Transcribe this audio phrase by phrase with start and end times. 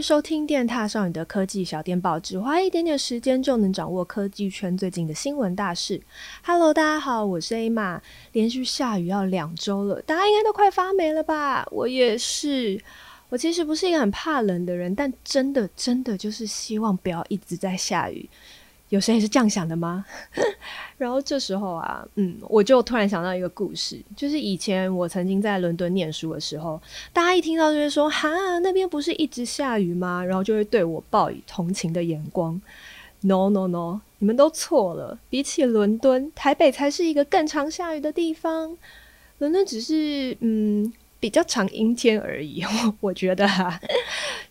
[0.00, 6.00] 收听电踏少女的科技小电报，只花一点点时间就能掌握科技圈最近的新闻大事。
[6.42, 8.00] Hello，大家好，我是 Emma。
[8.32, 11.66] 连续下雨要两周了，大家应该都快发霉了吧？
[11.70, 12.80] 我也是。
[13.28, 18.28] 我其实不是一个很怕冷的人，但真的真的就是希望不要一直在下雨。
[18.88, 20.04] 有谁也是这样想的吗？
[21.00, 26.78] 然后这时候啊，嗯，我就突然想到一个故事，就是以前我曾经在伦敦念书的时候，
[27.10, 32.60] 大家一听到就会说：“哈，那边不是一直下雨吗？”然后就会对我报以同情的眼光。
[33.22, 35.18] No No No，你们都错了。
[35.30, 38.76] 比起伦敦，台北才是一个更常下雨的地方。
[39.38, 40.92] 伦敦只是嗯。
[41.20, 42.64] 比较常阴天而已，
[42.98, 43.78] 我觉得哈、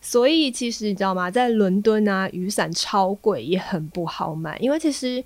[0.00, 1.28] 所以其实你知道吗？
[1.28, 4.56] 在伦敦啊，雨伞超贵，也很不好买。
[4.60, 5.20] 因为其实，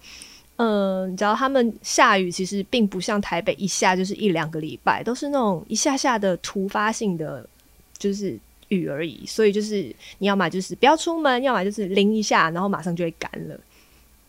[0.56, 7.44] 嗯、呃，你知道他们下雨其实并不像台北一下就是一两个礼拜，都是那种一下下的突发性的，
[7.98, 8.38] 就是
[8.68, 9.26] 雨而已。
[9.26, 13.58] 所以就是你要么就是不要出门，要么就是淋一下，然后马上就会干了。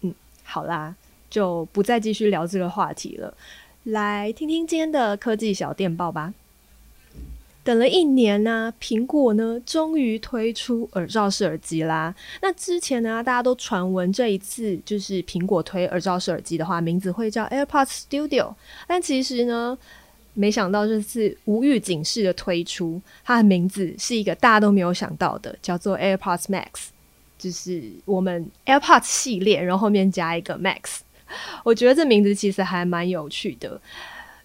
[0.02, 0.95] 嗯，好啦，
[1.30, 3.32] 就不再继续聊这个话题了。
[3.84, 6.34] 来听听今天的科技小电报吧。
[7.66, 12.13] 等了一年呢、苹果呢终于推出耳罩式耳机啦。
[12.39, 18.53] 那之前呢，大家都传闻这一次就是苹果推耳罩式耳机的话，名字会叫 AirPods Studio。
[18.88, 19.75] 但其实呢，
[20.36, 26.89] 没想到这次无预警式的推出，它的名字是一个大家都没有想到的，叫做 AirPods Max，
[27.39, 30.99] 就是我们 AirPods 系列，然后后面加一个 Max。
[31.63, 33.81] 我觉得这名字其实还蛮有趣的。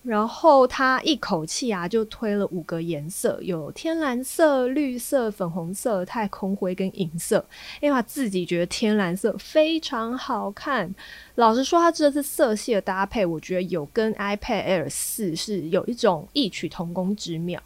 [0.03, 7.45] 然后他一口气啊就推了五个颜色，有天蓝色、绿色、粉红色、太空灰跟银色。
[7.83, 10.95] 因为他自己觉得天蓝色非常好看。
[11.34, 17.62] 老实说，他这次色系的搭配，我觉得有跟 iPad Air 四是有一种异曲同工之妙。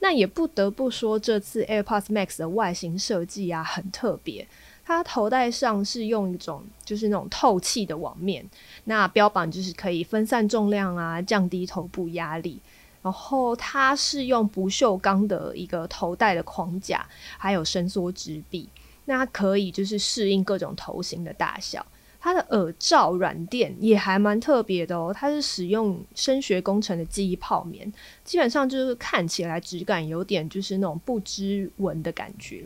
[0.00, 4.46] 那也不得不说，这次 AirPods Max 的外形设计啊很特别。
[4.86, 8.48] 它头戴上是用一种就是那种透气的网面，
[8.84, 12.60] 那标榜就是可以分散重量啊，降低头部压力。
[13.02, 17.04] 然后它是用不锈钢的一个头戴的框架，
[17.36, 18.68] 还有伸缩直臂，
[19.06, 21.84] 那可以就是适应各种头型的大小。
[22.20, 27.92] 它的耳罩软垫也还蛮特别的哦，它是使用声学工程的记忆泡棉，
[28.24, 32.64] 基本上就是看起来质感有点就是那种不织纹的感觉。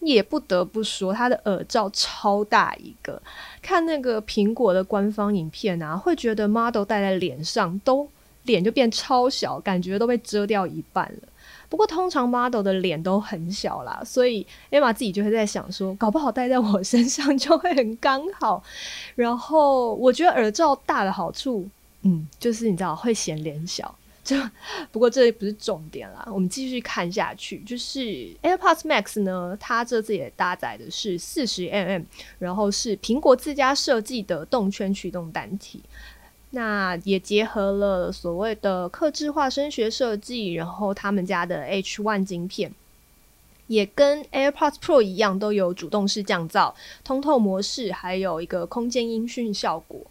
[0.00, 3.20] 也不得不说，它的耳罩超大一个，
[3.60, 8.08] 看那个苹果的官方影片啊，会觉得 model 戴在脸上都
[8.44, 11.28] 脸就变超小，感觉都被遮掉一半了。
[11.68, 18.60] 不过通常 model 的脸都很小啦，所以 Emma 自己就会在想说，搞不好戴在我身上就会很刚好。
[19.14, 21.68] 然后我觉得耳罩大的好处，
[22.02, 23.94] 嗯，就是你知道会显脸小。
[24.22, 24.50] 这
[24.92, 27.58] 不过这不是重点啦，我们继续看下去。
[27.60, 28.00] 就是
[28.42, 32.04] AirPods Max 呢，它这次也搭载的是四十 mm，
[32.38, 35.80] 然后是苹果自家设计的动圈驱动单体，
[36.50, 42.72] 那也结合了所谓的客制化声学设计，然后他们家的 H1 晶片，
[43.68, 50.02] 也跟 AirPods Pro 一样，都有主动式降噪、通透模式，还有一个空间音讯效果。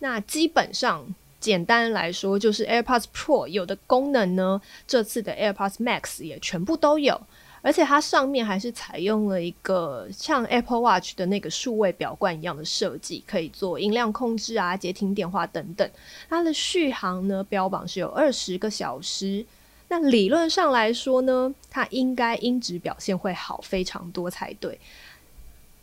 [0.00, 1.14] 那基本上。
[1.38, 7.20] 简单来说，就是 AirPods Pro 有的功能呢，这次的 AirPods Max 也全部都有，
[7.62, 15.88] 而且它上面还是采用了一个像 Apple Watch 的那个数位表冠一样的设计，可以做音量控制啊、接听电话等等。
[16.28, 19.44] 它的续航呢，标榜是有二十个小时。
[19.88, 24.76] 那理论上来说呢，它应该音质表现会好非常多才对。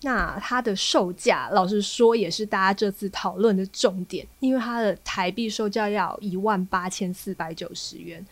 [0.04, 8.26] 那它的售价，老实说也是大家这次讨论的重点，因为它的台币售价要一万八千四百九十元，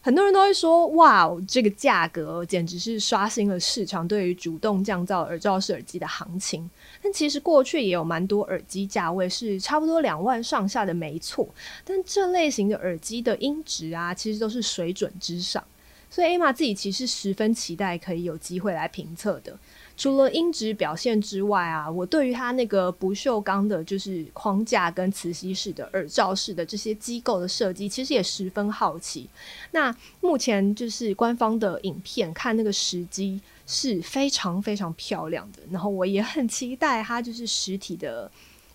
[0.00, 6.68] 很多人都会说，哇，这个价格简直是刷新了市场对于主动降噪耳罩式耳机的行情。
[7.00, 11.48] 但其实过去也有蛮多耳机价位是差不多两万上下的，没错。
[11.84, 15.62] 但这类型的耳机的音质啊，其实都是水准之上，
[16.10, 19.56] 所以艾玛自己其实十分期待可以有机会来评测的。
[20.02, 29.30] 除了音质表现之外啊，我对于它那个不锈钢的，就是框架跟磁吸式的耳罩式的这些机构的设计，其实也十分好奇。
[29.70, 38.28] 那目前就是官方的影片看那个时机是非常非常漂亮的，然后我也很期待它就是实体的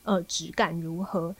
[0.03, 1.35] 呃质感如何。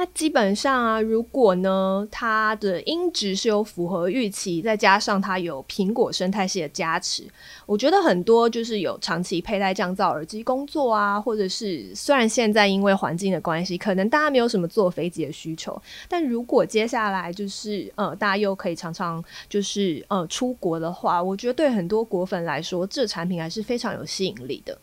[0.00, 7.22] 那基本上啊，如果呢，它的音质是有符合预期，再加上它有苹果生态系的加持，
[7.66, 24.78] 我觉得很多就是有长期佩戴降噪耳机工作啊，或者是虽然现在因为环境的关系，可能大家没有什么坐飞机的需求，但如果接下来就是呃，大家又可以常常就是呃出国的话，我觉得对很多果粉来说，这产品还是非常有吸引力的。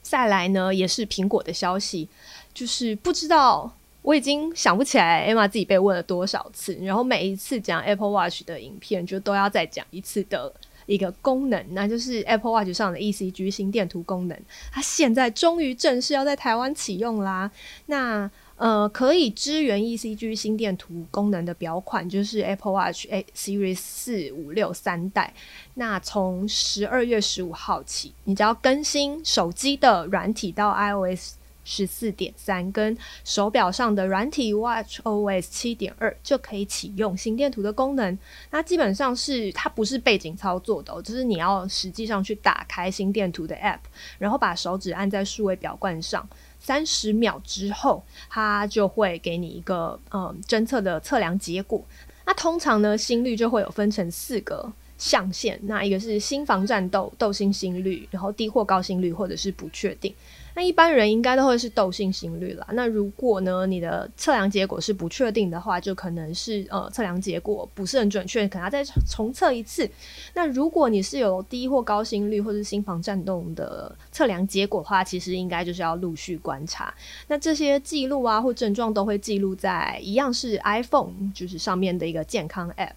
[0.00, 2.08] 再来呢，也是苹果的消息，
[2.54, 3.70] 就是不知道。
[4.04, 10.52] 我已经想不起来 Emma 自己被问了多少次，然后每一次讲 Apple Watch 的影片，就都要再讲一次的
[10.84, 14.38] 一个功能，那就是 Apple Watch 上的 ECG 心电图功能。
[14.70, 17.50] 它现在终于正式要在台湾启用啦。
[17.86, 25.32] 那呃，可以支援 ECG 心电图功能的表款就是 Apple Watch A Series 四五六三代。
[25.72, 31.36] 那从十二月十五号起，你只要更新手机的软体到 iOS。
[31.64, 38.16] 十四点三跟手表上的软体 Watch OS 七点二就可以启用心电图的功能。
[38.50, 43.80] 那基本上是它不是背景操作的哦，就是你要实际上去打开心电图的 App，
[44.18, 46.28] 然后把手指按在数位表冠上，
[46.60, 51.82] 三十秒之后，它就会给你一个嗯侦测的测量结果。
[52.26, 60.14] 那通常呢，心率就会有分成四个象限，那一个是心房战斗、窦性心率，然后低或高心率，或者是不确定。
[60.56, 62.66] 那一般人应该都会是窦性心率啦。
[62.72, 69.90] 那如果呢，你的测量结果是不确定的话，就可能是呃测量结果不是很准确，可能要再重测一次。
[70.34, 76.94] 那如果你是有低或高心率或是心房颤动的测量结果的话，其实应该就是要陆续观察。
[77.26, 82.92] 那这些记录啊或症状都会记录在一样是 iPhone 就是上面的一个健康 App。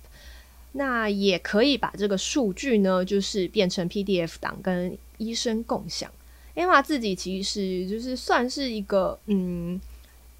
[0.74, 6.12] 那也可以把这个数据呢，就是变成 PDF 档跟医生共享。
[6.57, 9.80] Emma 自己其实就是算是一个嗯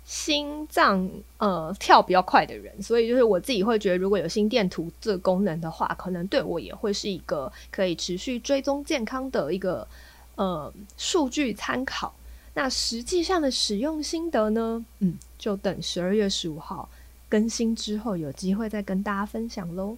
[0.04, 9.88] 心脏呃跳比较快的人，所以就是我自己会觉得，如果有心电图这个功能的话，可能对我也会是一个可以持续追踪健康的一个
[10.36, 12.16] 呃数据参考。
[12.56, 16.90] 那实际上的使用心得呢，嗯，就等十二月十五号
[17.30, 19.96] 更新之后有机会再跟大家分享喽。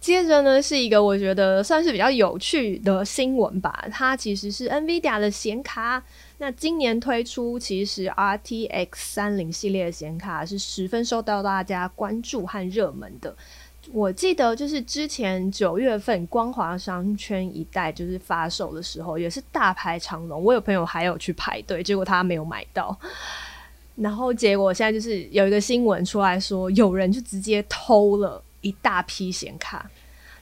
[0.00, 3.86] 接着呢，是一个我觉得算是比较有趣的新闻吧。
[3.92, 6.02] 它其实是 NVIDIA 的显卡，
[6.38, 13.36] 那今年推出其实 RTX 三零系列的显卡是十分受到大家关注和热门的。
[13.92, 20.42] 我记得就是之前九月份光华商圈一带就是发售的时候，也是大排长龙。
[20.42, 22.98] 我有朋友还有去排队，结果他没有买到。
[23.96, 28.42] 然后结果现在就是有一个新闻出来说，有人就直接偷了。
[28.60, 29.90] 一大批显卡，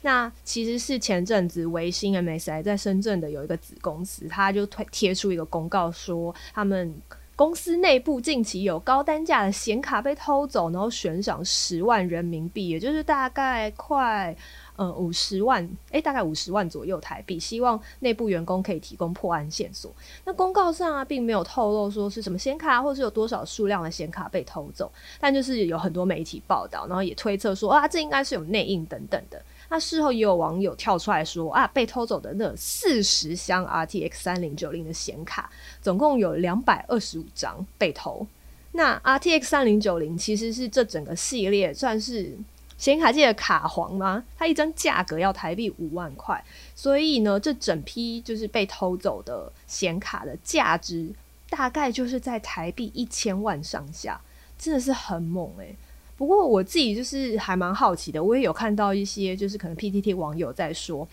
[0.03, 6.95] 那其实是前阵子微星 MSI 在深圳的有一个子公司，他就推贴出一个公告说，他们
[7.37, 14.37] 公司内部近期有高单价的显卡被偷走，然后悬赏十万人民币，也就是大概快。
[14.79, 19.93] 呃，五十万，诶、大概五十万左右台币，希望内部员工可以提供破案线索。
[20.25, 24.89] 那公告上啊，并没有透露说是什么显卡，或是有多少数量的显卡被偷走，
[25.19, 29.43] 但就是有很多媒体报道，然后也推测说啊，这应该是有内应等等的。
[29.69, 35.51] 那事后也有网友跳出来说啊，被偷走的那四十箱 RTX 三零九零的显卡，
[35.83, 38.25] 总共有两百二十五张被偷。
[38.71, 42.39] 那 RTX 三零九零其实是这整个系列算是。
[42.79, 44.25] 显卡界的卡皇吗？
[44.39, 46.43] 它一张价格要台币五万块，
[46.75, 51.11] 所以呢，这整批就是被偷走的显卡的价值
[51.51, 54.21] 大概就是在台币一千万上下，
[54.57, 55.75] 真的是很猛诶、
[56.17, 61.07] 不过我自己就是还蛮好奇的，我也有看到一些就是可能 PTT 网友在说，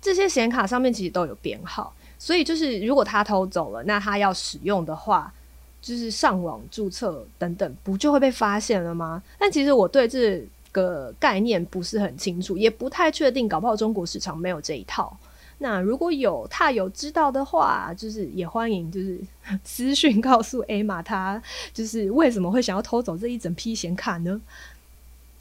[0.00, 5.32] 这些显卡上面其实都有编号，所以就是如果他偷走了，那他要使用的话，
[5.80, 9.22] 就是上网注册等等，不就会被发现了吗？
[9.38, 15.16] 但其实我对这个概念不是很清楚，也不太确定，搞不好中国市场没有这一套。
[15.58, 19.20] 那如果有他有知道的话，就是也欢迎，就是
[19.62, 21.40] 私讯告诉艾玛他
[21.72, 24.40] 就是为什么会想要偷走这一整批显卡呢？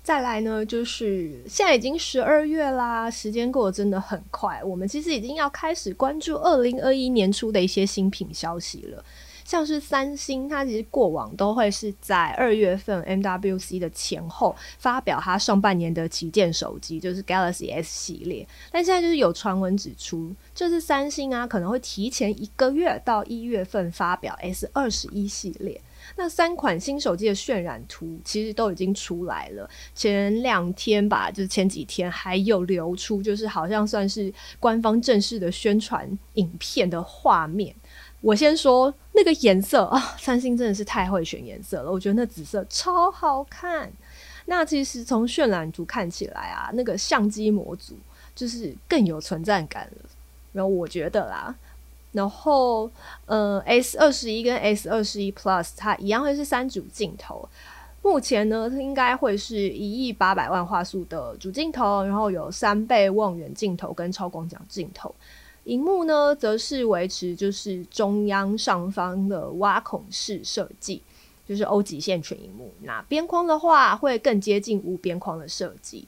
[0.04, 9.04] 再来呢，就是现在已经十二月啦，时间过得真的很快，我们其实已经要开始关注二零二一年初的一些新品消息了。
[9.52, 18.48] 像是三星，它其实过往都会是在二月份 MWC 的前后发表它上半年的旗舰手机，就是 Galaxy S 系列。
[18.72, 25.82] 但现在就是有传闻指出，这次三星啊可能会提前一个月到一月份发表 S 二十一系列。
[26.16, 37.76] 那三款新手机的渲染图其实都已经出来了，前两天吧，就是前几天还有流出，就是好像算是官方正式的宣传影片的画面。
[38.22, 43.92] 我先说那个颜色啊，三星真的是太会选颜色了，我觉得那紫色超好看。
[44.46, 47.96] 那其实从渲染图看起来啊，那个相机模组
[48.36, 50.10] 就是更有存在感了。
[50.54, 51.56] 然后我觉得啦，
[52.12, 52.90] 然后
[53.26, 57.48] 呃，S 二十一跟 S 二十一 Plus 它一样会是三组镜头。
[58.04, 65.14] 目前呢，应该会是一亿八百万画素的主镜头，然后有三倍望远镜头跟超广角镜头。
[65.66, 71.02] 荧幕呢，则是维持就是中央上方的挖孔式设计。
[71.48, 76.08] 就是 O 极限全荧幕，那边框的话会更接近无边框的设计，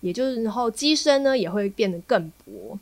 [0.00, 2.78] 也就是然后机身呢也会变得更薄。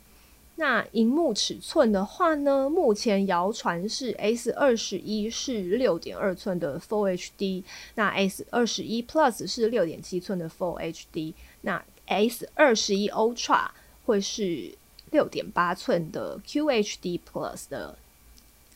[0.55, 7.63] 那荧幕尺寸的话呢，目前谣传是 S 二十一是六点二寸的 Full HD，
[7.95, 13.67] 那 S 二十一 Plus 是六点七寸的 Full HD，那 S 二十一 Ultra
[14.05, 14.73] 会是
[15.11, 17.97] 六点八寸的 QHD Plus 的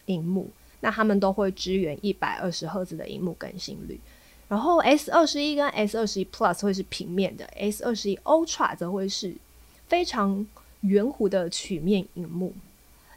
[0.05, 0.49] 荧幕。
[0.83, 3.99] 那他们都会支援一百二十赫兹的荧幕更新率，
[4.47, 9.31] 然后 S 二十一跟 S 二十一 Plus 会是平面的，S 二十一 Ultra 则会是
[9.87, 10.43] 非常
[10.79, 12.51] 圆弧的曲面荧幕。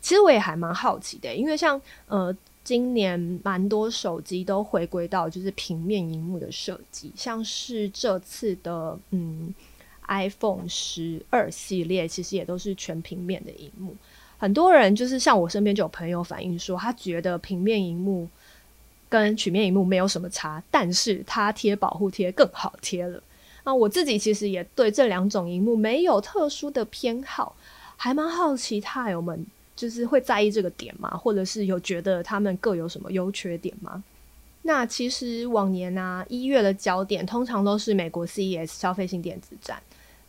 [0.03, 9.55] 其实我也还蛮好奇的，因为像呃今年蛮多手机都回归到就是平面荧幕的设计，像是这次的嗯
[10.09, 13.95] iPhone 十二系列，其实也都是全平面的荧幕。
[14.39, 18.29] 很多人就是像我身边就有朋友反映说，他觉得平面荧幕
[19.09, 23.23] 跟曲面荧幕没有什么差，但是他贴保护贴更好贴了。
[23.65, 27.57] 那我自己其实也对这两种荧幕没有特殊的偏好，
[27.97, 31.17] 还蛮好奇他友们就是会在意这个点吗？
[31.17, 34.05] 或者是有觉得他们各有什么优缺点吗？
[34.67, 39.83] 那其实往年啊，一月的焦点通常都是美国 CES 消费性电子展。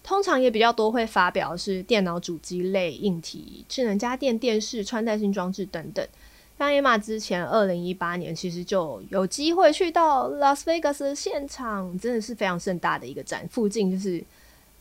[0.04, 6.08] 通常也比较多会发表是电脑主机类硬体、智能家电、电视、穿戴性装置等等。
[6.60, 14.24] 像 Emma 之前二零一八年其实就有机会去到拉斯维加斯的现场，真的是非常盛大的一个展，附近就是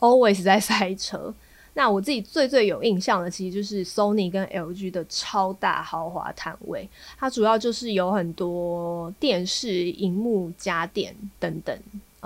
[0.01, 1.33] always 在塞车。
[1.75, 6.89] 那我自己最最有印象的，其实就是 Sony 跟 LG 的超大豪华摊位，
[7.19, 11.77] 它主要就是有很多电视、荧幕、家电等等。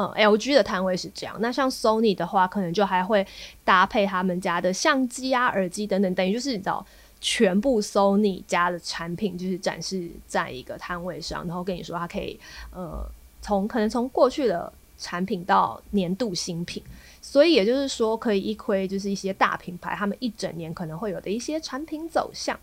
[0.01, 1.35] 嗯，LG 的摊位是这样。
[1.41, 3.27] 那像 Sony 的话，可能就还会
[3.65, 6.87] 搭配他们家的相机啊、耳机等等，等于就是你知道，
[7.21, 12.39] 全部 Sony 家的产品就是展示在一个摊位上，然后跟你说它可以
[12.71, 13.05] 呃，
[13.43, 16.81] 从可能从过去的产品到年度新品，
[17.31, 22.59] 所以也就是说可以一窥就是一些大品牌他们一整年可能会有的一些产品走向。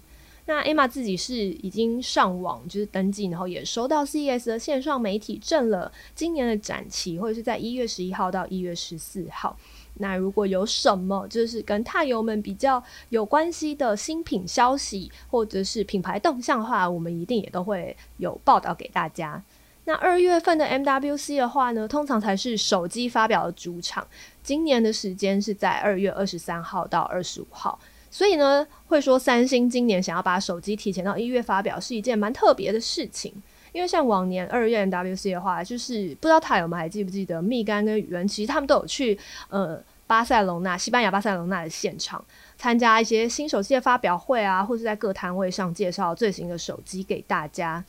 [0.48, 5.92] 那 Emma 自己是已经上网就是登记，然后也收到 CES 的线上媒体证了。
[6.16, 9.56] 今年的展期会是在一月十一号到一月十四号。
[9.96, 19.44] 那如果有什么就是跟踏友们比较有关系的新品消息或者是品牌动向的话，我们一定也都会有报道给大家。
[19.86, 24.06] 那二月份的 MWC 的话呢，通常才是手机发表的主场。
[24.44, 27.80] 今年的时间是在二月二十三号到二十五号。
[28.12, 33.34] 所以呢，会说三星今年想要把手机提前到一月发表，是一件蛮特别的事情。
[33.74, 42.24] 因为像往年二月 MWC 的话，就是不知道他有没还记不记得，蜜柑跟宇文其实他们都有去呃巴塞隆纳，西班牙巴塞隆纳的现场
[42.58, 47.84] 参加一些新手机的发表会啊，或是在各摊位上介绍最新的手机给大家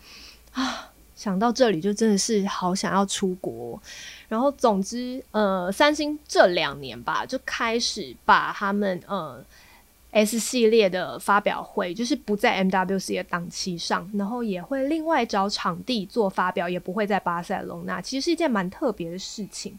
[0.52, 0.90] 啊。
[1.16, 3.80] 想到这里就真的是好想要出国。
[4.28, 9.44] 然后总之，呃，三星这两年吧，就开始把他们呃。
[10.12, 18.00] S 系列的发表会就是不在 MWC 的档期上，然后也会另外找场地做发表，也不会在巴塞隆纳。
[18.00, 19.78] 其实是一件蛮特别的事情。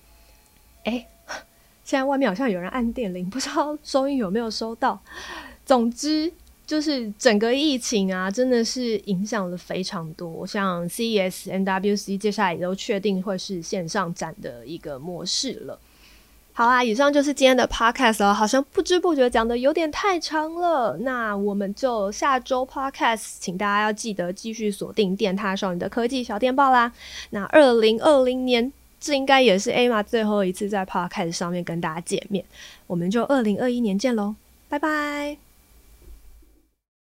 [0.84, 1.08] 哎，
[1.84, 5.02] 现在外面好像有人按电铃，不知道收音有没有收到。
[5.66, 6.32] 总之
[6.68, 10.46] 就是整个疫情啊，真的是影响了非常多。
[10.46, 15.80] 像 CES、NWC 接下来也都确定会是线上展的一个模式了。
[16.52, 18.34] 好啦，以上就是今天的 podcast 了。
[18.34, 26.92] 好像不知不觉讲的有点太长了，那我们就下周 podcast，请大家要记得继续锁定电獭少女的科技小电报啦。
[27.30, 32.44] 那二零二零年，这应该也是 Emma 最后一次在 podcast 上面跟大家见面，
[32.88, 34.36] 我们就二零二一年见喽，
[34.68, 35.47] 拜拜。